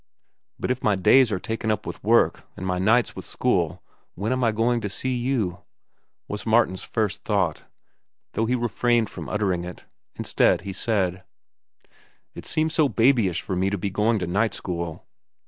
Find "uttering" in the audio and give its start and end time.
9.29-9.63